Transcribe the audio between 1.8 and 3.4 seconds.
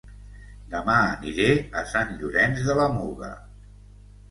a Sant Llorenç de la Muga